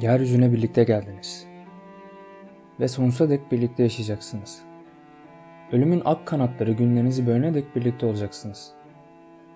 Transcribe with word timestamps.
Yeryüzüne 0.00 0.52
birlikte 0.52 0.84
geldiniz. 0.84 1.46
Ve 2.80 2.88
sonsuza 2.88 3.30
dek 3.30 3.52
birlikte 3.52 3.82
yaşayacaksınız. 3.82 4.62
Ölümün 5.72 6.02
ak 6.04 6.26
kanatları 6.26 6.72
günlerinizi 6.72 7.26
bölene 7.26 7.54
dek 7.54 7.76
birlikte 7.76 8.06
olacaksınız. 8.06 8.70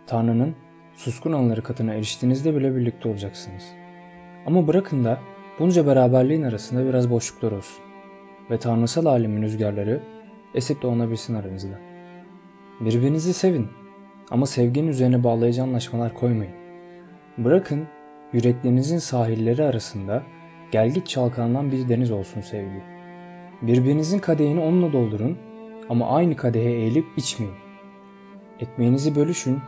Tanrı'nın 0.06 0.54
suskun 0.94 1.32
anları 1.32 1.62
katına 1.62 1.94
eriştiğinizde 1.94 2.56
bile 2.56 2.76
birlikte 2.76 3.08
olacaksınız. 3.08 3.62
Ama 4.46 4.66
bırakın 4.66 5.04
da 5.04 5.20
bunca 5.58 5.86
beraberliğin 5.86 6.42
arasında 6.42 6.88
biraz 6.88 7.10
boşluklar 7.10 7.52
olsun. 7.52 7.84
Ve 8.50 8.58
tanrısal 8.58 9.04
alemin 9.04 9.42
rüzgarları 9.42 10.00
esip 10.54 10.82
donabilsin 10.82 11.34
aranızda. 11.34 11.78
Birbirinizi 12.80 13.34
sevin 13.34 13.68
ama 14.30 14.46
sevginin 14.46 14.88
üzerine 14.88 15.24
bağlayıcı 15.24 15.62
anlaşmalar 15.62 16.14
koymayın. 16.14 16.54
Bırakın 17.38 17.86
yüreklerinizin 18.32 18.98
sahilleri 18.98 19.64
arasında 19.64 20.22
gelgit 20.70 21.06
çalkalanan 21.06 21.72
bir 21.72 21.88
deniz 21.88 22.10
olsun 22.10 22.40
sevgi. 22.40 22.82
Birbirinizin 23.62 24.18
kadehini 24.18 24.60
onunla 24.60 24.92
doldurun 24.92 25.38
ama 25.88 26.08
aynı 26.08 26.36
kadehe 26.36 26.70
eğilip 26.70 27.06
içmeyin. 27.16 27.54
Ekmeğinizi 28.60 29.16
bölüşün 29.16 29.58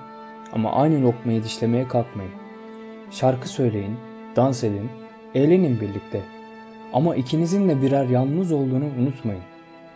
ama 0.53 0.73
aynı 0.73 1.03
lokmayı 1.03 1.43
dişlemeye 1.43 1.89
kalkmayın. 1.89 2.33
Şarkı 3.11 3.49
söyleyin, 3.49 3.97
dans 4.37 4.65
edin, 4.65 4.91
eğlenin 5.35 5.81
birlikte. 5.81 6.21
Ama 6.93 7.17
ikinizin 7.17 7.69
de 7.69 7.83
birer 7.83 8.09
yalnız 8.09 8.53
olduğunu 8.53 8.85
unutmayın. 9.01 9.43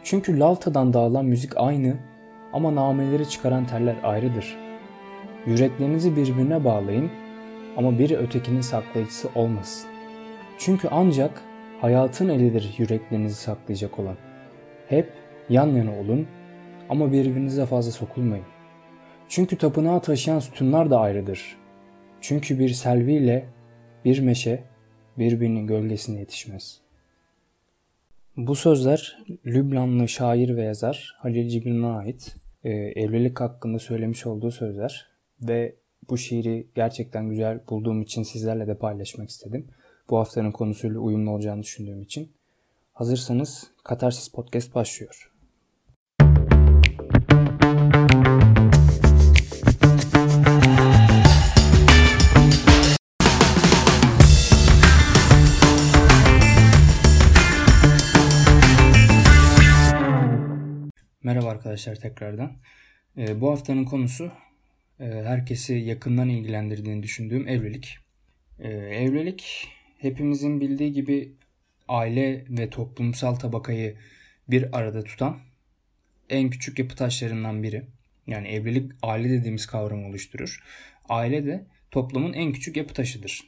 Çünkü 0.02 0.38
lavtadan 0.38 0.92
dağılan 0.92 1.24
müzik 1.24 1.52
aynı 1.56 1.96
ama 2.52 2.74
nameleri 2.74 3.28
çıkaran 3.28 3.66
teller 3.66 3.96
ayrıdır. 4.02 4.56
Yüreklerinizi 5.46 6.16
birbirine 6.16 6.64
bağlayın 6.64 7.10
ama 7.77 7.98
biri 7.98 8.16
ötekinin 8.16 8.60
saklayıcısı 8.60 9.28
olmasın. 9.34 9.90
Çünkü 10.58 10.88
ancak 10.90 11.42
hayatın 11.80 12.28
elidir 12.28 12.74
yüreklerinizi 12.78 13.34
saklayacak 13.34 13.98
olan. 13.98 14.16
Hep 14.88 15.12
yan 15.48 15.66
yana 15.66 15.98
olun 15.98 16.27
ama 16.89 17.12
birbirinize 17.12 17.66
fazla 17.66 17.91
sokulmayın. 17.91 18.44
Çünkü 19.28 19.58
tapınağı 19.58 20.02
taşıyan 20.02 20.39
sütunlar 20.39 20.91
da 20.91 21.00
ayrıdır. 21.00 21.56
Çünkü 22.20 22.58
bir 22.58 22.69
selviyle 22.69 23.46
bir 24.05 24.20
meşe 24.20 24.64
birbirinin 25.19 25.66
gölgesine 25.66 26.19
yetişmez. 26.19 26.80
Bu 28.36 28.55
sözler 28.55 29.19
Lübnanlı 29.46 30.08
şair 30.08 30.56
ve 30.56 30.62
yazar 30.62 31.16
Halil 31.19 31.48
Cibrin'e 31.48 31.86
ait 31.86 32.34
e, 32.64 32.70
evlilik 32.70 33.41
hakkında 33.41 33.78
söylemiş 33.78 34.27
olduğu 34.27 34.50
sözler 34.50 35.06
ve 35.41 35.74
bu 36.11 36.19
şiiri 36.19 36.67
gerçekten 36.75 37.28
güzel 37.28 37.61
bulduğum 37.69 38.03
için 38.03 38.23
sizlerle 38.23 38.67
de 38.67 38.78
paylaşmak 38.78 39.28
istedim. 39.28 39.67
Bu 40.11 40.19
haftanın 40.19 40.53
konusuyla 40.53 41.01
uyumlu 41.01 41.31
olacağını 41.31 41.62
düşündüğüm 41.62 42.03
için. 42.03 42.33
Hazırsanız 42.92 43.70
Katarsis 43.84 44.29
Podcast 44.29 44.75
başlıyor. 44.75 45.33
Merhaba 61.23 61.48
arkadaşlar 61.48 61.95
tekrardan. 61.95 62.53
Ee, 63.17 63.41
bu 63.41 63.51
haftanın 63.51 63.84
konusu 63.84 64.33
herkesi 64.98 65.74
yakından 65.74 66.28
ilgilendirdiğini 66.28 67.02
düşündüğüm 67.02 67.48
evlilik. 67.48 67.98
Ee, 68.58 68.68
evlilik 68.68 69.68
hepimizin 69.98 70.60
bildiği 70.60 70.92
gibi 70.92 71.32
aile 71.88 72.44
ve 72.48 72.70
toplumsal 72.70 73.34
tabakayı 73.34 73.96
bir 74.48 74.78
arada 74.78 75.05
tutan 75.05 75.38
en 76.28 76.50
küçük 76.50 76.78
yapı 76.78 76.96
taşlarından 76.96 77.62
biri. 77.62 77.83
Yani 78.27 78.48
evlilik 78.48 78.92
aile 79.02 79.30
dediğimiz 79.30 79.67
kavramı 79.67 80.08
oluşturur. 80.08 80.62
Aile 81.08 81.46
de 81.46 81.67
toplumun 81.90 82.33
en 82.33 82.52
küçük 82.52 82.77
yapı 82.77 82.94
taşıdır. 82.94 83.44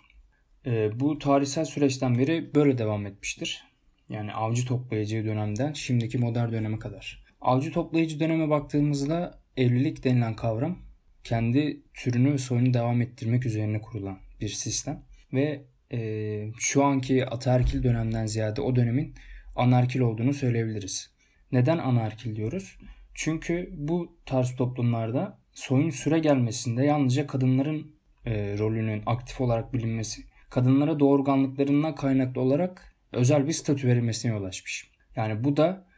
Ee, 0.66 1.00
bu 1.00 1.18
tarihsel 1.18 1.64
süreçten 1.64 2.18
beri 2.18 2.54
böyle 2.54 2.78
devam 2.78 3.06
etmiştir. 3.06 3.64
Yani 4.08 4.32
avcı 4.32 4.66
toplayıcı 4.66 5.24
dönemden 5.24 5.72
şimdiki 5.72 6.18
modern 6.18 6.52
döneme 6.52 6.78
kadar. 6.78 7.24
Avcı 7.40 7.72
toplayıcı 7.72 8.20
döneme 8.20 8.50
baktığımızda 8.50 9.40
evlilik 9.56 10.04
denilen 10.04 10.36
kavram 10.36 10.89
kendi 11.24 11.82
türünü 11.94 12.32
ve 12.32 12.38
soyunu 12.38 12.74
devam 12.74 13.00
ettirmek 13.00 13.46
üzerine 13.46 13.80
kurulan 13.80 14.18
bir 14.40 14.48
sistem. 14.48 15.02
Ve 15.32 15.62
e, 15.92 16.52
şu 16.58 16.84
anki 16.84 17.26
ataerkil 17.26 17.82
dönemden 17.82 18.26
ziyade 18.26 18.60
o 18.60 18.76
dönemin 18.76 19.14
anarkil 19.56 20.00
olduğunu 20.00 20.34
söyleyebiliriz. 20.34 21.10
Neden 21.52 21.78
anarkil 21.78 22.36
diyoruz? 22.36 22.78
Çünkü 23.14 23.70
bu 23.72 24.18
tarz 24.26 24.56
toplumlarda 24.56 25.38
soyun 25.52 25.90
süre 25.90 26.18
gelmesinde 26.18 26.84
yalnızca 26.84 27.26
kadınların 27.26 27.94
e, 28.26 28.58
rolünün 28.58 29.02
aktif 29.06 29.40
olarak 29.40 29.72
bilinmesi, 29.72 30.22
kadınlara 30.50 31.00
doğurganlıklarından 31.00 31.94
kaynaklı 31.94 32.40
olarak 32.40 32.96
özel 33.12 33.46
bir 33.46 33.52
statü 33.52 33.88
verilmesine 33.88 34.32
yol 34.32 34.44
açmış. 34.44 34.90
Yani 35.16 35.44
bu 35.44 35.56
da 35.56 35.89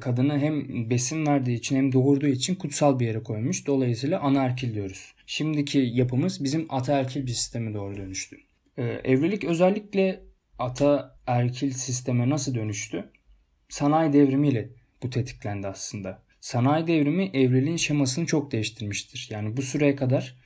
kadını 0.00 0.38
hem 0.38 0.90
besin 0.90 1.26
verdiği 1.26 1.56
için 1.56 1.76
hem 1.76 1.92
doğurduğu 1.92 2.26
için 2.26 2.54
kutsal 2.54 2.98
bir 2.98 3.06
yere 3.06 3.22
koymuş. 3.22 3.66
Dolayısıyla 3.66 4.20
anaerkil 4.20 4.74
diyoruz. 4.74 5.14
Şimdiki 5.26 5.78
yapımız 5.78 6.44
bizim 6.44 6.66
ataerkil 6.68 7.26
bir 7.26 7.32
sisteme 7.32 7.74
doğru 7.74 7.96
dönüştü. 7.96 8.36
E, 8.76 8.82
evlilik 8.82 9.44
özellikle 9.44 10.20
ataerkil 10.58 11.70
sisteme 11.72 12.30
nasıl 12.30 12.54
dönüştü? 12.54 13.10
Sanayi 13.68 14.12
devrimiyle 14.12 14.68
bu 15.02 15.10
tetiklendi 15.10 15.66
aslında. 15.68 16.22
Sanayi 16.40 16.86
devrimi 16.86 17.30
evliliğin 17.34 17.76
şemasını 17.76 18.26
çok 18.26 18.52
değiştirmiştir. 18.52 19.28
Yani 19.30 19.56
bu 19.56 19.62
süreye 19.62 19.96
kadar 19.96 20.36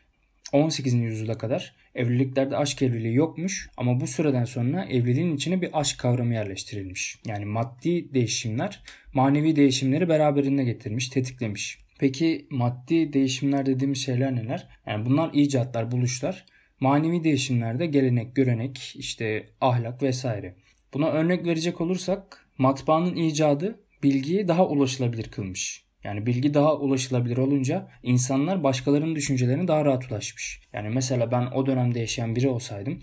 18. 0.53 0.95
yüzyıla 0.95 1.39
kadar 1.39 1.75
evliliklerde 1.95 2.57
aşk 2.57 2.83
evliliği 2.83 3.15
yokmuş 3.15 3.69
ama 3.77 4.01
bu 4.01 4.07
süreden 4.07 4.45
sonra 4.45 4.85
evliliğin 4.85 5.37
içine 5.37 5.63
bir 5.63 5.81
aşk 5.81 5.99
kavramı 5.99 6.35
yerleştirilmiş. 6.35 7.19
Yani 7.27 7.45
maddi 7.45 8.15
değişimler 8.15 8.83
manevi 9.15 9.57
değişimleri 9.57 10.09
beraberinde 10.09 10.65
getirmiş, 10.65 11.09
tetiklemiş. 11.09 11.79
Peki 11.99 12.47
maddi 12.51 13.13
değişimler 13.13 13.67
dediğimiz 13.67 14.05
şeyler 14.05 14.37
neler? 14.37 14.69
Yani 14.87 15.07
bunlar 15.07 15.31
icatlar, 15.33 15.91
buluşlar. 15.91 16.45
Manevi 16.81 17.25
değişimlerde 17.25 17.87
gelenek, 17.87 18.37
görenek, 18.37 18.93
işte 18.97 19.49
ahlak 19.61 20.03
vesaire. 20.03 20.55
Buna 20.95 21.09
örnek 21.09 21.47
verecek 21.47 21.81
olursak 21.81 22.49
matbaanın 22.59 23.17
icadı 23.17 23.81
bilgiyi 24.03 24.49
daha 24.49 24.69
ulaşılabilir 24.69 25.31
kılmış. 25.31 25.86
Yani 26.07 26.27
bilgi 26.27 26.55
daha 26.55 26.77
ulaşılabilir 26.77 27.37
olunca 27.37 27.89
insanlar 28.03 28.63
başkalarının 28.63 29.15
düşüncelerine 29.15 29.69
daha 29.69 29.85
rahat 29.85 30.11
ulaşmış. 30.11 30.61
Yani 30.73 30.89
mesela 30.89 31.31
ben 31.31 31.47
o 31.47 31.67
dönemde 31.67 32.01
yaşayan 32.01 32.37
biri 32.37 32.49
olsaydım 32.49 32.99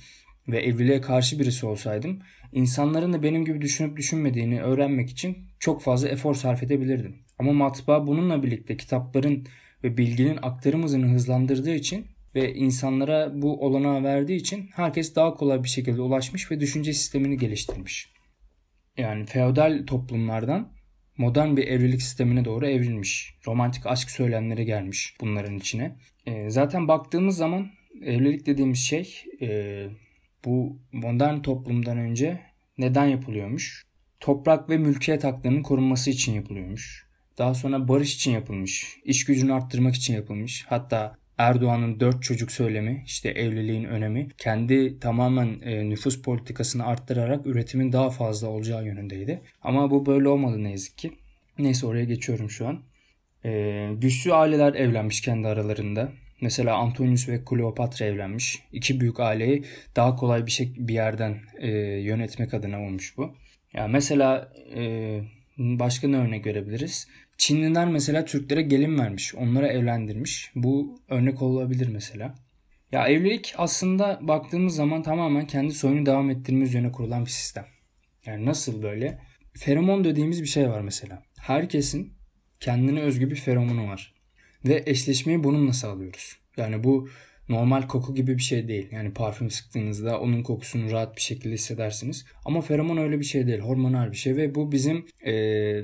ve 0.48 0.60
evliliğe 0.62 1.02
karşı 1.02 1.40
birisi 1.40 1.66
olsaydım 1.66 2.20
insanların 2.52 3.14
da 3.14 3.24
benim 3.24 3.46
gibi 3.46 3.62
düşünüp 3.62 3.98
düşünmediğini 3.98 4.62
öğrenmek 4.62 5.10
için 5.10 5.38
çok 5.60 5.82
fazla 5.82 6.08
efor 6.08 6.34
sarf 6.34 6.64
edebilirdim. 6.64 7.16
Ama 7.40 7.54
matbaa 7.54 8.08
bununla 8.08 8.44
birlikte 8.44 8.78
kitapların 8.78 9.48
ve 9.84 9.98
bilginin 9.98 10.40
aktarım 10.42 10.84
hızını 10.84 11.06
hızlandırdığı 11.06 11.76
için 11.76 12.06
ve 12.36 12.54
insanlara 12.54 13.42
bu 13.42 13.66
olanağı 13.66 14.04
verdiği 14.04 14.36
için 14.36 14.70
herkes 14.76 15.16
daha 15.16 15.34
kolay 15.34 15.64
bir 15.64 15.70
şekilde 15.70 16.02
ulaşmış 16.02 16.52
ve 16.52 16.60
düşünce 16.60 16.94
sistemini 16.94 17.38
geliştirmiş. 17.38 18.14
Yani 18.98 19.26
feodal 19.26 19.84
toplumlardan 19.88 20.73
modern 21.18 21.58
bir 21.58 21.68
evlilik 21.68 22.02
sistemine 22.02 22.46
doğru 22.46 22.68
evrilmiş. 22.68 23.36
Romantik 23.48 23.86
aşk 23.86 24.12
söylemleri 24.12 24.66
gelmiş 24.66 25.16
bunların 25.22 25.58
içine. 25.58 25.96
E, 26.26 26.50
zaten 26.50 26.88
baktığımız 26.88 27.38
zaman 27.38 27.72
evlilik 28.02 28.46
dediğimiz 28.46 28.80
şey 28.80 29.24
e, 29.42 29.88
bu 30.46 30.80
modern 30.92 31.40
toplumdan 31.40 31.98
önce 31.98 32.42
neden 32.78 33.06
yapılıyormuş? 33.06 33.84
Toprak 34.20 34.70
ve 34.70 34.78
mülkiyet 34.78 35.24
haklarının 35.24 35.64
korunması 35.64 36.10
için 36.10 36.34
yapılıyormuş. 36.34 37.08
Daha 37.38 37.54
sonra 37.54 37.88
barış 37.88 38.16
için 38.16 38.32
yapılmış, 38.32 38.98
iş 39.04 39.26
gücünü 39.26 39.54
arttırmak 39.54 39.96
için 39.96 40.14
yapılmış. 40.14 40.66
Hatta 40.68 41.16
Erdoğan'ın 41.44 42.00
dört 42.00 42.24
çocuk 42.24 42.52
söylemi, 42.52 43.04
işte 43.06 43.30
evliliğin 43.30 43.84
önemi, 43.84 44.30
kendi 44.38 45.00
tamamen 45.00 45.60
e, 45.62 45.90
nüfus 45.90 46.22
politikasını 46.22 46.86
arttırarak 46.86 47.48
üretimin 47.48 47.92
daha 47.92 48.10
fazla 48.10 48.48
olacağı 48.48 48.86
yönündeydi. 48.86 49.42
Ama 49.62 49.92
bu 49.92 50.06
böyle 50.06 50.30
olmadı 50.30 50.64
ne 50.64 50.72
yazık 50.72 50.98
ki. 50.98 51.12
Neyse 51.60 51.86
oraya 51.86 52.04
geçiyorum 52.04 52.50
şu 52.50 52.68
an. 52.68 52.80
E, 53.46 53.90
güçlü 53.98 54.34
aileler 54.34 54.74
evlenmiş 54.74 55.22
kendi 55.22 55.48
aralarında. 55.48 56.12
Mesela 56.42 56.76
Antonius 56.76 57.30
ve 57.30 57.46
Kleopatra 57.46 58.06
evlenmiş. 58.06 58.64
İki 58.72 59.00
büyük 59.00 59.20
aileyi 59.20 59.64
daha 59.96 60.16
kolay 60.16 60.46
bir 60.46 60.52
şey 60.52 60.74
bir 60.78 60.94
yerden 60.94 61.38
e, 61.60 61.70
yönetmek 61.82 62.54
adına 62.54 62.82
olmuş 62.82 63.18
bu. 63.18 63.36
Ya 63.74 63.88
mesela 63.88 64.54
e, 64.76 65.22
başka 65.58 66.08
ne 66.08 66.18
örnek 66.18 66.44
görebiliriz? 66.44 67.08
Çinliler 67.38 67.88
mesela 67.88 68.26
Türklere 68.26 68.62
gelin 68.62 69.00
vermiş. 69.00 69.36
Onlara 69.36 69.68
evlendirmiş. 69.68 70.52
Bu 70.56 71.00
örnek 71.10 71.42
olabilir 71.42 71.88
mesela. 71.88 72.36
Ya 72.92 73.08
evlilik 73.08 73.54
aslında 73.58 74.20
baktığımız 74.22 74.76
zaman 74.76 75.04
tamamen 75.04 75.48
kendi 75.48 75.74
soyunu 75.74 76.06
devam 76.06 76.30
ettirme 76.30 76.64
üzerine 76.64 76.92
kurulan 76.92 77.26
bir 77.26 77.30
sistem. 77.30 77.66
Yani 78.26 78.46
nasıl 78.46 78.84
böyle? 78.84 79.20
Feromon 79.54 80.04
dediğimiz 80.04 80.42
bir 80.42 80.48
şey 80.48 80.70
var 80.70 80.82
mesela. 80.82 81.24
Herkesin 81.40 82.14
kendine 82.60 83.02
özgü 83.02 83.30
bir 83.30 83.36
feromonu 83.36 83.88
var. 83.88 84.14
Ve 84.66 84.84
eşleşmeyi 84.86 85.44
bununla 85.44 85.74
sağlıyoruz. 85.74 86.38
Yani 86.58 86.84
bu 86.84 87.10
normal 87.50 87.88
koku 87.88 88.16
gibi 88.16 88.38
bir 88.38 88.44
şey 88.44 88.68
değil. 88.68 88.88
Yani 88.92 89.14
parfüm 89.14 89.52
sıktığınızda 89.52 90.20
onun 90.20 90.44
kokusunu 90.44 90.92
rahat 90.92 91.16
bir 91.16 91.22
şekilde 91.22 91.54
hissedersiniz. 91.54 92.26
Ama 92.46 92.62
feromon 92.62 92.98
öyle 92.98 93.20
bir 93.20 93.26
şey 93.26 93.48
değil. 93.48 93.60
Hormonal 93.60 94.12
bir 94.12 94.18
şey 94.18 94.36
ve 94.36 94.56
bu 94.56 94.72
bizim 94.72 95.06
e, 95.26 95.34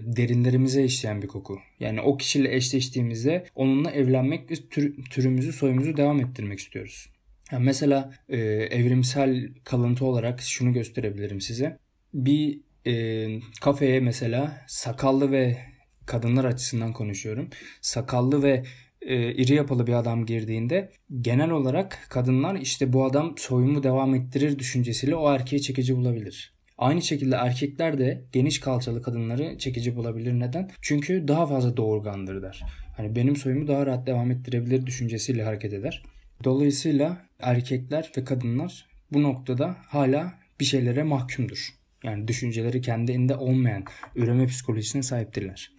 derinlerimize 0.03 0.83
işleyen 0.83 1.21
bir 1.21 1.27
koku. 1.27 1.59
Yani 1.79 2.01
o 2.01 2.17
kişiyle 2.17 2.55
eşleştiğimizde 2.55 3.45
onunla 3.55 3.91
evlenmek 3.91 4.51
ve 4.51 4.55
tür, 4.55 5.03
türümüzü 5.03 5.53
soyumuzu 5.53 5.97
devam 5.97 6.19
ettirmek 6.19 6.59
istiyoruz. 6.59 7.09
Yani 7.51 7.65
mesela 7.65 8.13
e, 8.29 8.37
evrimsel 8.71 9.49
kalıntı 9.63 10.05
olarak 10.05 10.41
şunu 10.41 10.73
gösterebilirim 10.73 11.41
size. 11.41 11.77
Bir 12.13 12.59
e, 12.87 13.27
kafeye 13.61 13.99
mesela 13.99 14.65
sakallı 14.67 15.31
ve 15.31 15.57
kadınlar 16.05 16.45
açısından 16.45 16.93
konuşuyorum. 16.93 17.49
Sakallı 17.81 18.43
ve 18.43 18.63
e, 19.09 19.33
iri 19.33 19.53
yapılı 19.53 19.87
bir 19.87 19.93
adam 19.93 20.25
girdiğinde 20.25 20.89
genel 21.21 21.49
olarak 21.49 21.99
kadınlar 22.09 22.55
işte 22.55 22.93
bu 22.93 23.05
adam 23.05 23.33
soyumu 23.37 23.83
devam 23.83 24.15
ettirir 24.15 24.59
düşüncesiyle 24.59 25.15
o 25.15 25.31
erkeği 25.31 25.61
çekici 25.61 25.95
bulabilir. 25.95 26.53
Aynı 26.77 27.01
şekilde 27.01 27.35
erkekler 27.35 27.97
de 27.97 28.23
geniş 28.31 28.59
kalçalı 28.59 29.01
kadınları 29.01 29.57
çekici 29.57 29.95
bulabilir. 29.95 30.33
Neden? 30.33 30.71
Çünkü 30.81 31.27
daha 31.27 31.47
fazla 31.47 31.77
doğurgandır 31.77 32.41
der. 32.41 32.63
Hani 32.97 33.15
benim 33.15 33.35
soyumu 33.35 33.67
daha 33.67 33.85
rahat 33.85 34.07
devam 34.07 34.31
ettirebilir 34.31 34.85
düşüncesiyle 34.85 35.43
hareket 35.43 35.73
eder. 35.73 36.03
Dolayısıyla 36.43 37.25
erkekler 37.39 38.11
ve 38.17 38.23
kadınlar 38.23 38.85
bu 39.13 39.23
noktada 39.23 39.77
hala 39.87 40.33
bir 40.59 40.65
şeylere 40.65 41.03
mahkumdur. 41.03 41.69
Yani 42.03 42.27
düşünceleri 42.27 42.81
kendinde 42.81 43.35
olmayan 43.35 43.83
üreme 44.15 44.47
psikolojisine 44.47 45.03
sahiptirler. 45.03 45.71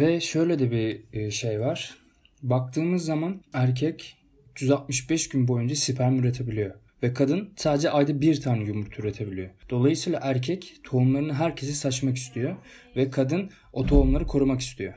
Ve 0.00 0.20
şöyle 0.20 0.58
de 0.58 0.70
bir 0.70 1.04
e, 1.12 1.30
şey 1.30 1.60
var. 1.60 2.05
Baktığımız 2.42 3.04
zaman 3.04 3.42
erkek 3.52 4.16
365 4.50 5.28
gün 5.28 5.48
boyunca 5.48 5.76
sperm 5.76 6.18
üretebiliyor. 6.18 6.74
Ve 7.02 7.14
kadın 7.14 7.52
sadece 7.56 7.90
ayda 7.90 8.20
bir 8.20 8.40
tane 8.40 8.64
yumurta 8.64 9.02
üretebiliyor. 9.02 9.50
Dolayısıyla 9.70 10.20
erkek 10.22 10.74
tohumlarını 10.84 11.34
herkese 11.34 11.72
saçmak 11.72 12.16
istiyor. 12.16 12.56
Ve 12.96 13.10
kadın 13.10 13.50
o 13.72 13.86
tohumları 13.86 14.26
korumak 14.26 14.60
istiyor. 14.60 14.94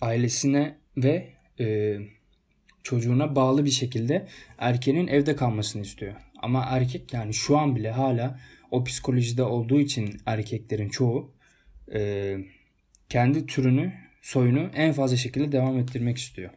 Ailesine 0.00 0.78
ve 0.96 1.28
e, 1.60 1.96
çocuğuna 2.82 3.36
bağlı 3.36 3.64
bir 3.64 3.70
şekilde 3.70 4.28
erkeğin 4.58 5.06
evde 5.06 5.36
kalmasını 5.36 5.82
istiyor. 5.82 6.14
Ama 6.42 6.64
erkek 6.68 7.12
yani 7.12 7.34
şu 7.34 7.58
an 7.58 7.76
bile 7.76 7.90
hala 7.90 8.40
o 8.70 8.84
psikolojide 8.84 9.42
olduğu 9.42 9.80
için 9.80 10.16
erkeklerin 10.26 10.88
çoğu 10.88 11.34
e, 11.94 12.36
kendi 13.08 13.46
türünü, 13.46 13.92
soyunu 14.22 14.70
en 14.74 14.92
fazla 14.92 15.16
şekilde 15.16 15.52
devam 15.52 15.78
ettirmek 15.78 16.18
istiyor. 16.18 16.50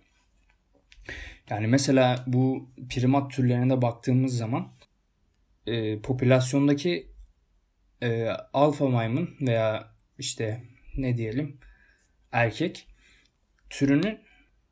Yani 1.49 1.67
mesela 1.67 2.23
bu 2.27 2.69
primat 2.89 3.31
türlerine 3.31 3.73
de 3.73 3.81
baktığımız 3.81 4.37
zaman 4.37 4.71
e, 5.67 5.99
popülasyondaki 5.99 7.07
e, 8.01 8.27
alfa 8.53 8.87
maymun 8.87 9.35
veya 9.41 9.91
işte 10.17 10.63
ne 10.97 11.17
diyelim 11.17 11.57
erkek 12.31 12.87
türünün 13.69 14.19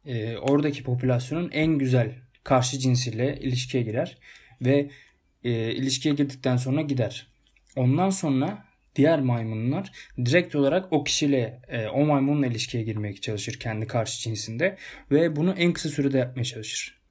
e, 0.06 0.38
oradaki 0.38 0.84
popülasyonun 0.84 1.50
en 1.52 1.78
güzel 1.78 2.16
karşı 2.44 2.80
cinsiyle 2.80 3.40
ilişkiye 3.40 3.84
girer 3.84 4.18
ve 4.62 4.90
e, 5.44 5.72
ilişkiye 5.72 6.16
girdikten 6.16 6.58
sonra 6.58 6.82
gider. 6.82 7.28
Ondan 7.76 8.10
sonra 8.10 8.66
diğer 8.96 9.22
maymunlar 9.22 9.92
direkt 10.26 10.56
olarak 10.56 10.94
o 10.94 11.04
kişiyle 11.04 11.62
e, 11.68 11.88
o 11.88 12.06
maymunla 12.06 12.48
ilişkiye 12.48 12.84
girmeye 12.84 13.16
çalışır 13.16 13.60
kendi 13.60 13.88
karşı 13.88 14.22
cinsinde 14.22 14.78
ve 15.12 15.36
bunu 15.36 15.54
en 15.58 15.74
kısa 15.74 15.90
sürede 15.90 16.18
yapmaya 16.18 16.44
çalışır. 16.44 17.04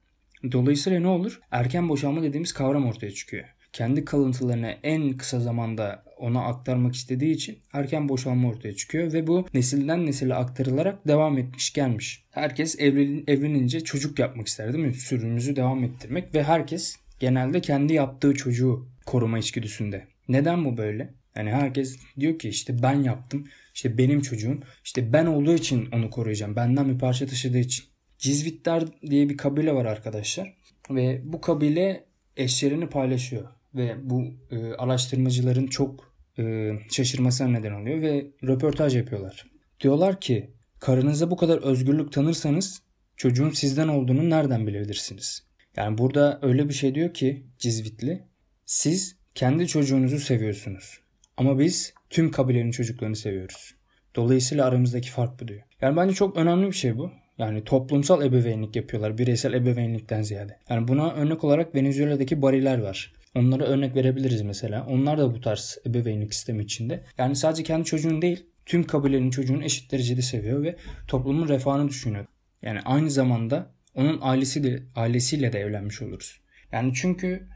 Dolayısıyla 0.51 0.99
ne 0.99 1.07
olur? 1.07 1.39
Erken 1.51 1.89
boşalma 1.89 2.23
dediğimiz 2.23 2.53
kavram 2.53 2.87
ortaya 2.87 3.11
çıkıyor. 3.11 3.45
Kendi 3.73 4.05
kalıntılarını 4.05 4.77
en 4.83 5.17
kısa 5.17 5.39
zamanda 5.39 6.03
ona 6.17 6.45
aktarmak 6.45 6.95
istediği 6.95 7.33
için 7.33 7.59
erken 7.73 8.09
boşalma 8.09 8.49
ortaya 8.49 8.75
çıkıyor 8.75 9.13
ve 9.13 9.27
bu 9.27 9.47
nesilden 9.53 10.05
nesile 10.05 10.35
aktarılarak 10.35 11.07
devam 11.07 11.37
etmiş 11.37 11.73
gelmiş. 11.73 12.23
Herkes 12.31 12.79
evlenince 12.79 13.83
çocuk 13.83 14.19
yapmak 14.19 14.47
ister 14.47 14.73
değil 14.73 14.85
mi? 14.85 14.93
Sürümümüzü 14.93 15.55
devam 15.55 15.83
ettirmek 15.83 16.35
ve 16.35 16.43
herkes 16.43 16.95
genelde 17.19 17.61
kendi 17.61 17.93
yaptığı 17.93 18.33
çocuğu 18.33 18.87
koruma 19.05 19.39
içgüdüsünde. 19.39 20.07
Neden 20.27 20.65
bu 20.65 20.77
böyle? 20.77 21.13
Yani 21.35 21.51
herkes 21.51 21.99
diyor 22.19 22.39
ki 22.39 22.49
işte 22.49 22.83
ben 22.83 23.03
yaptım. 23.03 23.47
İşte 23.73 23.97
benim 23.97 24.21
çocuğum. 24.21 24.59
İşte 24.83 25.13
ben 25.13 25.25
olduğu 25.25 25.53
için 25.53 25.91
onu 25.91 26.09
koruyacağım. 26.09 26.55
Benden 26.55 26.89
bir 26.89 26.99
parça 26.99 27.27
taşıdığı 27.27 27.57
için. 27.57 27.85
Cizvitler 28.17 28.83
diye 29.01 29.29
bir 29.29 29.37
kabile 29.37 29.73
var 29.73 29.85
arkadaşlar. 29.85 30.53
Ve 30.89 31.21
bu 31.23 31.41
kabile 31.41 32.05
eşlerini 32.37 32.89
paylaşıyor. 32.89 33.47
Ve 33.75 34.09
bu 34.09 34.23
e, 34.51 34.73
araştırmacıların 34.73 35.67
çok 35.67 36.13
e, 36.39 36.71
şaşırmasına 36.91 37.47
neden 37.47 37.71
oluyor. 37.71 38.01
Ve 38.01 38.27
röportaj 38.43 38.95
yapıyorlar. 38.95 39.45
Diyorlar 39.79 40.21
ki 40.21 40.51
karınıza 40.79 41.31
bu 41.31 41.37
kadar 41.37 41.57
özgürlük 41.57 42.11
tanırsanız 42.11 42.81
çocuğun 43.17 43.49
sizden 43.49 43.87
olduğunu 43.87 44.29
nereden 44.29 44.67
bilebilirsiniz? 44.67 45.43
Yani 45.77 45.97
burada 45.97 46.39
öyle 46.41 46.69
bir 46.69 46.73
şey 46.73 46.95
diyor 46.95 47.13
ki 47.13 47.45
Cizvitli. 47.57 48.23
Siz 48.65 49.15
kendi 49.35 49.67
çocuğunuzu 49.67 50.19
seviyorsunuz. 50.19 51.02
Ama 51.37 51.59
biz 51.59 51.93
tüm 52.09 52.31
kabilenin 52.31 52.71
çocuklarını 52.71 53.15
seviyoruz. 53.15 53.75
Dolayısıyla 54.15 54.65
aramızdaki 54.65 55.11
fark 55.11 55.39
bu 55.39 55.47
diyor. 55.47 55.61
Yani 55.81 55.95
bence 55.97 56.13
çok 56.13 56.37
önemli 56.37 56.67
bir 56.67 56.73
şey 56.75 56.97
bu. 56.97 57.11
Yani 57.37 57.63
toplumsal 57.63 58.25
ebeveynlik 58.25 58.75
yapıyorlar 58.75 59.17
bireysel 59.17 59.53
ebeveynlikten 59.53 60.21
ziyade. 60.21 60.59
Yani 60.69 60.87
buna 60.87 61.11
örnek 61.11 61.43
olarak 61.43 61.75
Venezuela'daki 61.75 62.41
bariler 62.41 62.77
var. 62.77 63.13
Onlara 63.35 63.63
örnek 63.63 63.95
verebiliriz 63.95 64.41
mesela. 64.41 64.85
Onlar 64.89 65.17
da 65.17 65.35
bu 65.35 65.41
tarz 65.41 65.77
ebeveynlik 65.85 66.33
sistemi 66.33 66.63
içinde. 66.63 67.03
Yani 67.17 67.35
sadece 67.35 67.63
kendi 67.63 67.85
çocuğun 67.85 68.21
değil 68.21 68.45
tüm 68.65 68.83
kabilenin 68.83 69.29
çocuğunu 69.29 69.63
eşit 69.63 69.91
derecede 69.91 70.21
seviyor 70.21 70.63
ve 70.63 70.75
toplumun 71.07 71.47
refahını 71.47 71.89
düşünüyor. 71.89 72.25
Yani 72.61 72.79
aynı 72.85 73.11
zamanda 73.11 73.71
onun 73.95 74.19
ailesi 74.21 74.63
de, 74.63 74.83
ailesiyle 74.95 75.53
de 75.53 75.59
evlenmiş 75.59 76.01
oluruz. 76.01 76.39
Yani 76.71 76.91
çünkü 76.93 77.47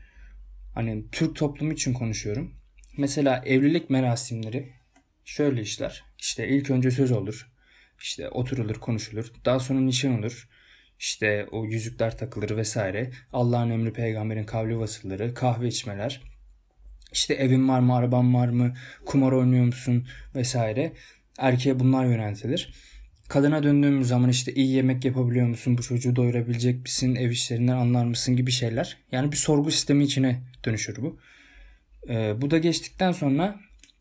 hani 0.73 1.06
Türk 1.12 1.35
toplumu 1.35 1.73
için 1.73 1.94
konuşuyorum. 1.94 2.56
Mesela 2.97 3.44
evlilik 3.45 3.89
merasimleri 3.89 4.73
şöyle 5.25 5.61
işler. 5.61 6.04
İşte 6.19 6.47
ilk 6.47 6.69
önce 6.69 6.92
söz 6.92 7.11
olur. 7.11 7.51
İşte 8.01 8.30
oturulur, 8.30 8.75
konuşulur. 8.75 9.31
Daha 9.45 9.59
sonra 9.59 9.80
nişan 9.80 10.19
olur. 10.19 10.49
İşte 10.99 11.47
o 11.51 11.66
yüzükler 11.66 12.18
takılır 12.18 12.57
vesaire. 12.57 13.11
Allah'ın 13.33 13.69
emri 13.69 13.94
peygamberin 13.94 14.44
kavli 14.44 14.77
vasılları, 14.80 15.33
kahve 15.33 15.68
içmeler. 15.68 16.21
İşte 17.11 17.33
evin 17.33 17.69
var 17.69 17.80
mı, 17.80 17.95
araban 17.95 18.33
var 18.33 18.47
mı, 18.47 18.73
kumar 19.06 19.31
oynuyor 19.31 19.66
musun 19.66 20.07
vesaire. 20.35 20.94
Erkeğe 21.37 21.80
bunlar 21.80 22.06
yöneltilir. 22.06 22.73
Kadına 23.30 23.63
döndüğümüz 23.63 24.07
zaman 24.07 24.30
işte 24.30 24.54
iyi 24.54 24.75
yemek 24.75 25.06
yapabiliyor 25.06 25.47
musun, 25.47 25.77
bu 25.77 25.81
çocuğu 25.81 26.16
doyurabilecek 26.16 26.81
misin, 26.81 27.16
ev 27.16 27.30
işlerinden 27.30 27.77
anlar 27.77 28.06
mısın 28.06 28.35
gibi 28.35 28.51
şeyler. 28.51 28.97
Yani 29.11 29.31
bir 29.31 29.37
sorgu 29.37 29.71
sistemi 29.71 30.04
içine 30.04 30.44
dönüşür 30.66 31.01
bu. 31.01 31.19
Ee, 32.09 32.42
bu 32.42 32.52
da 32.52 32.57
geçtikten 32.57 33.11
sonra 33.11 33.59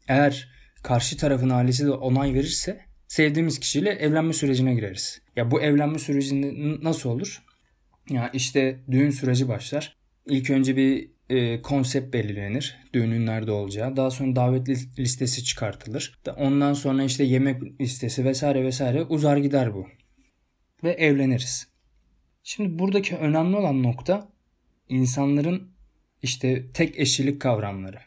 eğer 0.09 0.49
karşı 0.83 1.17
tarafın 1.17 1.51
ailesi 1.51 1.87
de 1.87 1.91
onay 1.91 2.35
verirse 2.35 2.81
sevdiğimiz 3.09 3.61
kişiyle 3.61 3.91
evlenme 3.91 4.33
sürecine 4.33 4.75
gireriz. 4.75 5.23
Ya 5.37 5.51
bu 5.51 5.63
evlenme 5.63 5.99
sürecinde 5.99 6.55
nasıl 6.83 7.11
olur? 7.11 7.43
Ya 8.11 8.31
işte 8.33 8.81
düğün 8.91 9.11
süreci 9.11 9.49
başlar. 9.49 9.97
İlk 10.27 10.51
önce 10.51 10.77
bir 10.77 11.11
e, 11.31 11.63
konsept 11.63 12.15
belirlenir. 12.15 12.77
Düğünün 12.93 13.27
nerede 13.27 13.51
olacağı. 13.53 13.97
Daha 13.97 14.11
sonra 14.11 14.37
davet 14.37 14.69
listesi 14.99 15.45
çıkartılır. 15.45 16.19
Ondan 16.37 16.73
sonra 16.73 17.03
işte 17.05 17.25
yemek 17.25 17.81
listesi 17.81 18.25
vesaire 18.25 18.65
vesaire 18.65 19.03
uzar 19.03 19.37
gider 19.37 19.75
bu. 19.75 19.87
Ve 20.85 20.91
evleniriz. 20.91 21.69
Şimdi 22.43 22.79
buradaki 22.79 23.17
önemli 23.17 23.57
olan 23.57 23.83
nokta 23.83 24.29
insanların 24.89 25.76
işte 26.23 26.71
tek 26.75 26.99
eşlilik 26.99 27.41
kavramları. 27.41 27.99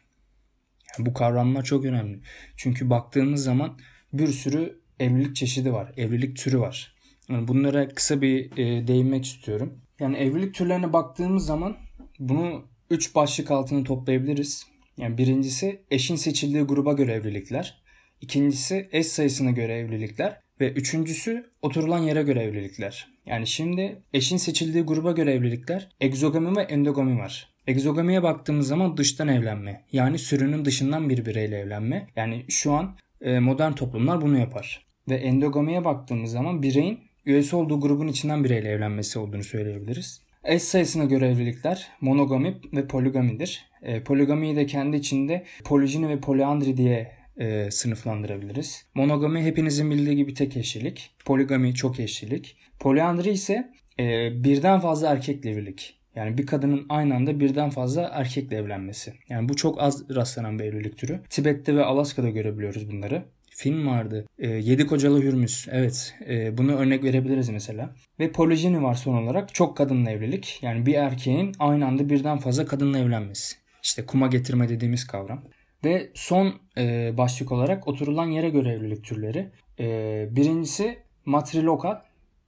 Yani 0.98 1.06
bu 1.06 1.14
kavramlar 1.14 1.64
çok 1.64 1.86
önemli. 1.86 2.20
Çünkü 2.58 2.90
baktığımız 2.90 3.44
zaman 3.44 3.80
bir 4.14 4.28
sürü 4.28 4.82
evlilik 5.00 5.36
çeşidi 5.36 5.74
var. 5.74 5.94
Evlilik 5.98 6.38
türü 6.38 6.60
var. 6.60 6.96
Yani 7.30 7.48
bunlara 7.48 7.90
kısa 7.90 8.22
bir 8.22 8.58
e, 8.58 8.88
değinmek 8.88 9.26
istiyorum. 9.26 9.82
Yani 10.00 10.18
evlilik 10.18 10.56
türlerine 10.56 10.94
baktığımız 10.94 11.46
zaman 11.46 11.78
bunu 12.20 12.66
üç 12.90 13.16
başlık 13.16 13.52
altına 13.52 13.84
toplayabiliriz. 13.84 14.66
Yani 14.98 15.18
birincisi 15.18 15.82
eşin 15.92 16.16
seçildiği 16.16 16.64
gruba 16.64 16.94
göre 16.94 17.14
evlilikler. 17.14 17.82
İkincisi 18.22 18.90
eş 18.92 19.08
sayısına 19.08 19.52
göre 19.52 19.74
evlilikler. 19.74 20.40
Ve 20.62 20.72
üçüncüsü 20.72 21.52
oturulan 21.62 22.00
yere 22.00 22.24
göre 22.24 22.44
evlilikler. 22.44 23.08
Yani 23.26 23.48
şimdi 23.48 24.04
eşin 24.14 24.38
seçildiği 24.38 24.84
gruba 24.84 25.12
göre 25.12 25.34
evlilikler 25.34 25.90
egzogami 26.02 26.58
ve 26.58 26.62
endogami 26.62 27.20
var. 27.20 27.54
Egzogamiye 27.70 28.24
baktığımız 28.24 28.68
zaman 28.68 28.98
dıştan 28.98 29.28
evlenme. 29.28 29.84
Yani 29.92 30.20
sürünün 30.20 30.66
dışından 30.66 31.10
bir 31.10 31.26
bireyle 31.26 31.58
evlenme. 31.58 32.08
Yani 32.16 32.46
şu 32.50 32.74
an 32.74 32.96
e, 33.22 33.40
modern 33.40 33.72
toplumlar 33.72 34.22
bunu 34.22 34.40
yapar. 34.40 34.86
Ve 35.10 35.16
endogamiye 35.16 35.86
baktığımız 35.86 36.32
zaman 36.32 36.64
bireyin 36.64 37.00
üyesi 37.26 37.56
olduğu 37.56 37.80
grubun 37.80 38.08
içinden 38.08 38.44
bireyle 38.44 38.70
evlenmesi 38.70 39.20
olduğunu 39.20 39.44
söyleyebiliriz. 39.44 40.22
Eş 40.44 40.62
sayısına 40.64 41.06
göre 41.06 41.28
evlilikler 41.28 41.88
monogami 42.02 42.58
ve 42.74 42.88
poligamidir. 42.88 43.66
E, 43.82 44.04
poligamiyi 44.04 44.56
de 44.56 44.66
kendi 44.66 44.98
içinde 44.98 45.46
polijini 45.64 46.10
ve 46.10 46.20
poliandri 46.20 46.78
diye 46.78 47.12
e, 47.38 47.72
sınıflandırabiliriz. 47.72 48.86
Monogami 48.96 49.42
hepinizin 49.42 49.92
bildiği 49.92 50.16
gibi 50.16 50.34
tek 50.34 50.58
eşlilik. 50.58 51.12
Poligami 51.26 51.74
çok 51.74 52.00
eşlilik. 52.00 52.58
Poliandri 52.80 53.30
ise 53.30 53.72
e, 54.00 54.32
birden 54.44 54.80
fazla 54.80 55.10
erkekle 55.10 55.50
evlilik. 55.50 55.99
Yani 56.16 56.38
bir 56.38 56.46
kadının 56.46 56.86
aynı 56.90 57.16
anda 57.16 57.40
birden 57.40 57.70
fazla 57.70 58.10
erkekle 58.14 58.58
evlenmesi. 58.58 59.14
Yani 59.30 59.50
bu 59.50 59.56
çok 59.56 59.82
az 59.82 60.16
rastlanan 60.16 60.60
bir 60.60 60.64
evlilik 60.64 60.98
türü. 60.98 61.22
Tibet'te 61.30 61.76
ve 61.76 61.84
Alaska'da 61.84 62.30
görebiliyoruz 62.30 62.92
bunları. 62.92 63.24
Film 63.50 63.88
vardı. 63.88 64.26
E, 64.38 64.48
Yedi 64.48 64.88
Kocalı 64.88 65.22
Hürmüz. 65.22 65.68
Evet. 65.72 66.16
E, 66.30 66.58
bunu 66.58 66.76
örnek 66.76 67.04
verebiliriz 67.04 67.50
mesela. 67.50 67.96
Ve 68.20 68.32
polijini 68.32 68.84
var 68.84 68.94
son 68.94 69.24
olarak. 69.24 69.54
Çok 69.54 69.78
kadınla 69.78 70.12
evlilik. 70.12 70.60
Yani 70.62 70.86
bir 70.86 70.94
erkeğin 70.94 71.52
aynı 71.60 71.86
anda 71.86 72.10
birden 72.10 72.38
fazla 72.38 72.66
kadınla 72.66 73.00
evlenmesi. 73.00 73.56
İşte 73.84 74.06
kuma 74.06 74.28
getirme 74.28 74.70
dediğimiz 74.70 75.08
kavram. 75.08 75.44
Ve 75.86 76.10
son 76.14 76.54
e, 76.78 77.14
başlık 77.18 77.52
olarak 77.52 77.88
oturulan 77.88 78.28
yere 78.28 78.50
göre 78.50 78.70
evlilik 78.70 79.04
türleri. 79.04 79.50
E, 79.80 80.28
birincisi 80.32 80.98
matrilokal, 81.26 82.02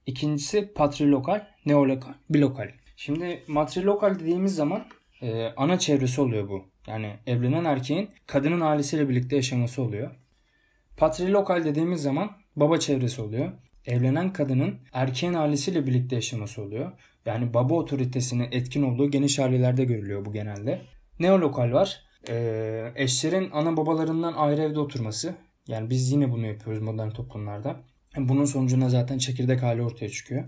ikincisi 0.06 0.72
patrilokal, 0.74 1.46
neolokal, 1.66 2.12
bilokal. 2.30 2.68
Şimdi 2.96 3.42
matrilokal 3.48 4.18
dediğimiz 4.18 4.54
zaman 4.54 4.84
e, 5.22 5.46
ana 5.56 5.78
çevresi 5.78 6.20
oluyor 6.20 6.48
bu. 6.48 6.64
Yani 6.86 7.16
evlenen 7.26 7.64
erkeğin 7.64 8.10
kadının 8.26 8.60
ailesiyle 8.60 9.08
birlikte 9.08 9.36
yaşaması 9.36 9.82
oluyor. 9.82 10.10
Patrilokal 10.96 11.64
dediğimiz 11.64 12.02
zaman 12.02 12.30
baba 12.56 12.78
çevresi 12.78 13.22
oluyor. 13.22 13.52
Evlenen 13.86 14.32
kadının 14.32 14.78
erkeğin 14.92 15.34
ailesiyle 15.34 15.86
birlikte 15.86 16.16
yaşaması 16.16 16.62
oluyor. 16.62 16.92
Yani 17.26 17.54
baba 17.54 17.74
otoritesinin 17.74 18.48
etkin 18.52 18.82
olduğu 18.82 19.10
geniş 19.10 19.38
ailelerde 19.38 19.84
görülüyor 19.84 20.24
bu 20.24 20.32
genelde. 20.32 20.82
Neolokal 21.20 21.72
var. 21.72 22.02
Ee, 22.28 22.92
eşlerin 22.96 23.50
ana 23.52 23.76
babalarından 23.76 24.32
ayrı 24.32 24.62
evde 24.62 24.80
oturması. 24.80 25.34
Yani 25.68 25.90
biz 25.90 26.12
yine 26.12 26.32
bunu 26.32 26.46
yapıyoruz 26.46 26.82
modern 26.82 27.10
toplumlarda. 27.10 27.80
Bunun 28.16 28.44
sonucunda 28.44 28.88
zaten 28.88 29.18
çekirdek 29.18 29.62
hali 29.62 29.82
ortaya 29.82 30.08
çıkıyor. 30.08 30.44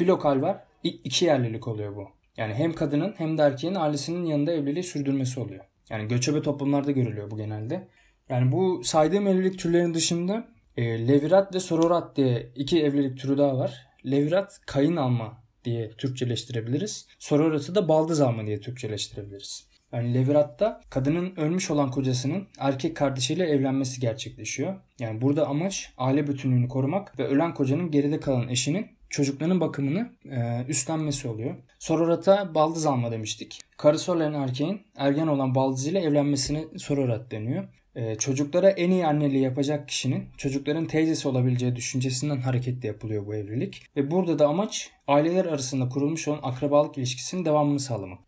Bir 0.00 0.06
lokal 0.06 0.42
var. 0.42 0.64
İki 0.82 1.24
yerlilik 1.24 1.68
oluyor 1.68 1.96
bu. 1.96 2.08
Yani 2.36 2.54
hem 2.54 2.72
kadının 2.72 3.14
hem 3.18 3.38
de 3.38 3.42
erkeğin 3.42 3.74
ailesinin 3.74 4.24
yanında 4.24 4.52
evliliği 4.52 4.84
sürdürmesi 4.84 5.40
oluyor. 5.40 5.64
Yani 5.90 6.08
göçebe 6.08 6.42
toplumlarda 6.42 6.90
görülüyor 6.90 7.30
bu 7.30 7.36
genelde. 7.36 7.88
Yani 8.28 8.52
bu 8.52 8.84
saydığım 8.84 9.26
evlilik 9.26 9.58
türlerinin 9.58 9.94
dışında 9.94 10.48
e, 10.76 11.08
levirat 11.08 11.54
ve 11.54 11.60
sororat 11.60 12.16
diye 12.16 12.52
iki 12.54 12.82
evlilik 12.82 13.18
türü 13.18 13.38
daha 13.38 13.58
var. 13.58 13.86
Levirat 14.06 14.60
kayın 14.66 14.96
alma 14.96 15.42
diye 15.64 15.90
Türkçeleştirebiliriz. 15.90 17.06
Sororat'ı 17.18 17.74
da 17.74 17.88
baldız 17.88 18.20
alma 18.20 18.46
diye 18.46 18.60
Türkçeleştirebiliriz. 18.60 19.66
Yani 19.92 20.14
Levirat'ta 20.14 20.80
kadının 20.90 21.36
ölmüş 21.36 21.70
olan 21.70 21.90
kocasının 21.90 22.48
erkek 22.58 22.96
kardeşiyle 22.96 23.44
evlenmesi 23.44 24.00
gerçekleşiyor. 24.00 24.74
Yani 24.98 25.20
burada 25.20 25.46
amaç 25.46 25.92
aile 25.96 26.26
bütünlüğünü 26.26 26.68
korumak 26.68 27.18
ve 27.18 27.26
ölen 27.26 27.54
kocanın 27.54 27.90
geride 27.90 28.20
kalan 28.20 28.48
eşinin 28.48 28.95
çocukların 29.10 29.60
bakımını 29.60 30.10
e, 30.30 30.64
üstlenmesi 30.68 31.28
oluyor. 31.28 31.54
Sororata 31.78 32.54
baldız 32.54 32.86
alma 32.86 33.10
demiştik. 33.10 33.60
Karısı 33.76 34.12
olan 34.12 34.34
erkeğin 34.34 34.82
ergen 34.96 35.26
olan 35.26 35.54
baldız 35.54 35.86
ile 35.86 36.00
evlenmesini 36.00 36.78
sororat 36.78 37.30
deniyor. 37.30 37.64
E, 37.94 38.14
çocuklara 38.14 38.70
en 38.70 38.90
iyi 38.90 39.06
anneliği 39.06 39.42
yapacak 39.42 39.88
kişinin 39.88 40.28
çocukların 40.36 40.86
teyzesi 40.86 41.28
olabileceği 41.28 41.76
düşüncesinden 41.76 42.40
hareketle 42.40 42.88
yapılıyor 42.88 43.26
bu 43.26 43.34
evlilik. 43.34 43.82
Ve 43.96 44.10
burada 44.10 44.38
da 44.38 44.48
amaç 44.48 44.90
aileler 45.08 45.44
arasında 45.44 45.88
kurulmuş 45.88 46.28
olan 46.28 46.40
akrabalık 46.42 46.98
ilişkisinin 46.98 47.44
devamını 47.44 47.80
sağlamak. 47.80 48.18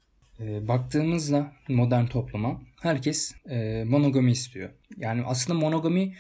E, 0.40 0.68
baktığımızda 0.68 1.52
modern 1.68 2.06
topluma 2.06 2.60
herkes 2.80 3.34
e, 3.50 3.84
monogami 3.84 4.30
istiyor. 4.30 4.70
Yani 4.96 5.22
aslında 5.26 5.58
monogami 5.58 6.14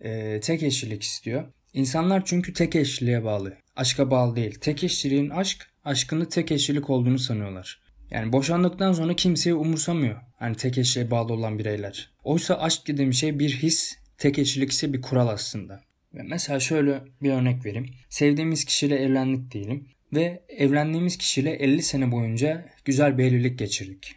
e, 0.00 0.40
tek 0.40 0.62
eşlilik 0.62 1.02
istiyor. 1.02 1.44
İnsanlar 1.72 2.22
çünkü 2.24 2.52
tek 2.52 2.76
eşliliğe 2.76 3.24
bağlı. 3.24 3.56
Aşka 3.76 4.10
bağlı 4.10 4.36
değil. 4.36 4.54
Tek 4.60 4.84
eşliliğin 4.84 5.30
aşk, 5.30 5.70
aşkında 5.84 6.28
tek 6.28 6.52
eşlilik 6.52 6.90
olduğunu 6.90 7.18
sanıyorlar. 7.18 7.80
Yani 8.10 8.32
boşandıktan 8.32 8.92
sonra 8.92 9.16
kimseyi 9.16 9.54
umursamıyor. 9.54 10.20
Hani 10.36 10.56
tek 10.56 10.78
eşliğe 10.78 11.10
bağlı 11.10 11.32
olan 11.32 11.58
bireyler. 11.58 12.10
Oysa 12.24 12.54
aşk 12.54 12.86
dediğim 12.86 13.14
şey 13.14 13.38
bir 13.38 13.50
his, 13.50 13.96
tek 14.18 14.38
eşlilik 14.38 14.70
ise 14.70 14.92
bir 14.92 15.02
kural 15.02 15.28
aslında. 15.28 15.80
Ve 16.14 16.22
mesela 16.22 16.60
şöyle 16.60 17.02
bir 17.22 17.30
örnek 17.30 17.66
vereyim. 17.66 17.86
Sevdiğimiz 18.08 18.64
kişiyle 18.64 18.96
evlendik 18.96 19.50
diyelim. 19.50 19.88
Ve 20.12 20.42
evlendiğimiz 20.48 21.18
kişiyle 21.18 21.50
50 21.50 21.82
sene 21.82 22.12
boyunca 22.12 22.68
güzel 22.84 23.18
bir 23.18 23.24
evlilik 23.24 23.58
geçirdik. 23.58 24.14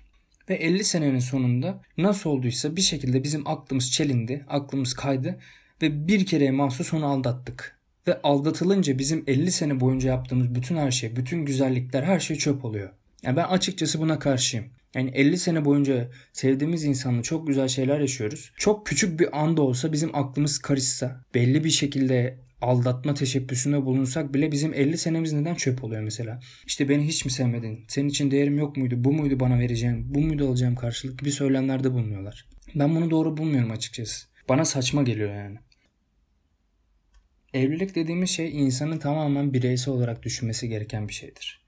Ve 0.49 0.55
50 0.55 0.83
senenin 0.83 1.19
sonunda 1.19 1.81
nasıl 1.97 2.29
olduysa 2.29 2.75
bir 2.75 2.81
şekilde 2.81 3.23
bizim 3.23 3.47
aklımız 3.47 3.91
çelindi, 3.91 4.45
aklımız 4.47 4.93
kaydı 4.93 5.39
ve 5.81 6.07
bir 6.07 6.25
kereye 6.25 6.51
mahsus 6.51 6.93
onu 6.93 7.05
aldattık. 7.05 7.78
Ve 8.07 8.21
aldatılınca 8.21 8.97
bizim 8.97 9.23
50 9.27 9.51
sene 9.51 9.79
boyunca 9.79 10.09
yaptığımız 10.09 10.55
bütün 10.55 10.77
her 10.77 10.91
şey, 10.91 11.15
bütün 11.15 11.45
güzellikler, 11.45 12.03
her 12.03 12.19
şey 12.19 12.37
çöp 12.37 12.65
oluyor. 12.65 12.89
Yani 13.23 13.37
ben 13.37 13.43
açıkçası 13.43 13.99
buna 13.99 14.19
karşıyım. 14.19 14.65
Yani 14.95 15.11
50 15.13 15.37
sene 15.37 15.65
boyunca 15.65 16.09
sevdiğimiz 16.33 16.83
insanla 16.83 17.23
çok 17.23 17.47
güzel 17.47 17.67
şeyler 17.67 17.99
yaşıyoruz. 17.99 18.51
Çok 18.57 18.85
küçük 18.85 19.19
bir 19.19 19.39
anda 19.41 19.61
olsa 19.61 19.91
bizim 19.93 20.15
aklımız 20.15 20.59
karışsa, 20.59 21.21
belli 21.33 21.63
bir 21.63 21.69
şekilde 21.69 22.37
aldatma 22.61 23.13
teşebbüsünde 23.13 23.85
bulunsak 23.85 24.33
bile 24.33 24.51
bizim 24.51 24.73
50 24.73 24.97
senemiz 24.97 25.33
neden 25.33 25.55
çöp 25.55 25.83
oluyor 25.83 26.01
mesela? 26.01 26.39
İşte 26.65 26.89
beni 26.89 27.07
hiç 27.07 27.25
mi 27.25 27.31
sevmedin? 27.31 27.85
Senin 27.87 28.09
için 28.09 28.31
değerim 28.31 28.57
yok 28.57 28.77
muydu? 28.77 28.95
Bu 28.97 29.13
muydu 29.13 29.39
bana 29.39 29.59
vereceğim? 29.59 30.05
Bu 30.09 30.19
muydu 30.19 30.47
alacağım 30.47 30.75
karşılık 30.75 31.19
gibi 31.19 31.31
söylemlerde 31.31 31.93
bulunuyorlar. 31.93 32.45
Ben 32.75 32.95
bunu 32.95 33.11
doğru 33.11 33.37
bulmuyorum 33.37 33.71
açıkçası. 33.71 34.27
Bana 34.49 34.65
saçma 34.65 35.03
geliyor 35.03 35.35
yani. 35.35 35.57
Evlilik 37.53 37.95
dediğimiz 37.95 38.29
şey 38.29 38.61
insanın 38.65 38.97
tamamen 38.97 39.53
bireysel 39.53 39.93
olarak 39.93 40.23
düşünmesi 40.23 40.69
gereken 40.69 41.07
bir 41.07 41.13
şeydir. 41.13 41.61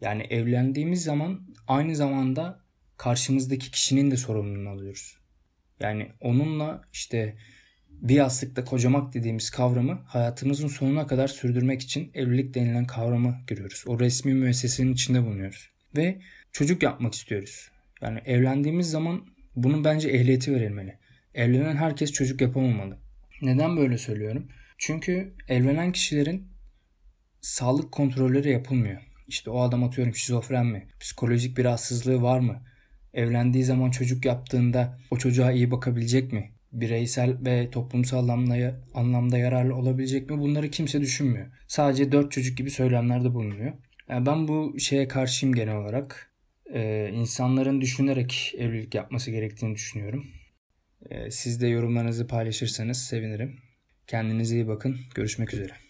Yani 0.00 0.22
evlendiğimiz 0.22 1.04
zaman 1.04 1.40
aynı 1.68 1.96
zamanda 1.96 2.60
karşımızdaki 2.96 3.70
kişinin 3.70 4.10
de 4.10 4.16
sorumluluğunu 4.16 4.68
alıyoruz. 4.68 5.18
Yani 5.80 6.08
onunla 6.20 6.82
işte 6.92 7.36
bir 7.90 8.14
yastıkta 8.14 8.64
kocamak 8.64 9.14
dediğimiz 9.14 9.50
kavramı 9.50 10.02
hayatımızın 10.06 10.68
sonuna 10.68 11.06
kadar 11.06 11.28
sürdürmek 11.28 11.82
için 11.82 12.10
evlilik 12.14 12.54
denilen 12.54 12.86
kavramı 12.86 13.36
görüyoruz. 13.46 13.84
O 13.86 14.00
resmi 14.00 14.34
müessesenin 14.34 14.92
içinde 14.92 15.22
bulunuyoruz. 15.22 15.70
Ve 15.96 16.20
çocuk 16.52 16.82
yapmak 16.82 17.14
istiyoruz. 17.14 17.70
Yani 18.02 18.20
evlendiğimiz 18.24 18.90
zaman 18.90 19.26
bunun 19.56 19.84
bence 19.84 20.08
ehliyeti 20.08 20.52
verilmeli. 20.52 20.98
Evlenen 21.34 21.76
herkes 21.76 22.12
çocuk 22.12 22.40
yapamamalı. 22.40 22.98
Neden 23.42 23.76
böyle 23.76 23.98
söylüyorum? 23.98 24.48
Çünkü 24.86 25.34
evlenen 25.48 25.92
kişilerin 25.92 26.48
sağlık 27.40 27.92
kontrolleri 27.92 28.50
yapılmıyor. 28.50 29.00
İşte 29.28 29.50
o 29.50 29.60
adam 29.60 29.84
atıyorum 29.84 30.14
şizofren 30.14 30.66
mi? 30.66 30.88
Psikolojik 31.00 31.58
bir 31.58 31.64
rahatsızlığı 31.64 32.22
var 32.22 32.40
mı? 32.40 32.62
Evlendiği 33.14 33.64
zaman 33.64 33.90
çocuk 33.90 34.24
yaptığında 34.24 34.98
o 35.10 35.18
çocuğa 35.18 35.52
iyi 35.52 35.70
bakabilecek 35.70 36.32
mi? 36.32 36.52
Bireysel 36.72 37.44
ve 37.44 37.70
toplumsal 37.70 38.18
anlamda, 38.18 38.80
anlamda 38.94 39.38
yararlı 39.38 39.74
olabilecek 39.74 40.30
mi? 40.30 40.38
Bunları 40.38 40.70
kimse 40.70 41.00
düşünmüyor. 41.00 41.46
Sadece 41.68 42.12
dört 42.12 42.32
çocuk 42.32 42.58
gibi 42.58 42.70
söylemlerde 42.70 43.34
bulunuyor. 43.34 43.72
Yani 44.08 44.26
ben 44.26 44.48
bu 44.48 44.78
şeye 44.78 45.08
karşıyım 45.08 45.54
genel 45.54 45.76
olarak. 45.76 46.32
Ee, 46.74 47.10
insanların 47.14 47.80
düşünerek 47.80 48.54
evlilik 48.58 48.94
yapması 48.94 49.30
gerektiğini 49.30 49.74
düşünüyorum. 49.74 50.26
Ee, 51.10 51.30
siz 51.30 51.60
de 51.60 51.66
yorumlarınızı 51.66 52.26
paylaşırsanız 52.26 53.02
sevinirim. 53.02 53.73
Kendinize 54.06 54.54
iyi 54.54 54.68
bakın. 54.68 54.96
Görüşmek 55.14 55.54
üzere. 55.54 55.83